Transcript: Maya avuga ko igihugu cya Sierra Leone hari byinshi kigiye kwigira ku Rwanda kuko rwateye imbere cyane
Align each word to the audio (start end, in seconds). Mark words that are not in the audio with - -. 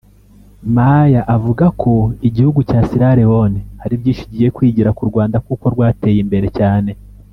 Maya 0.75 1.21
avuga 1.35 1.65
ko 1.81 1.93
igihugu 2.27 2.59
cya 2.69 2.79
Sierra 2.87 3.11
Leone 3.19 3.59
hari 3.81 3.95
byinshi 4.01 4.25
kigiye 4.29 4.49
kwigira 4.55 4.89
ku 4.97 5.03
Rwanda 5.09 5.37
kuko 5.47 5.65
rwateye 5.73 6.19
imbere 6.25 6.47
cyane 6.59 6.91